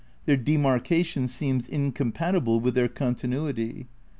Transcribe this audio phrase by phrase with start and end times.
[0.25, 3.85] Their demarcation seems in compatible with their continuity.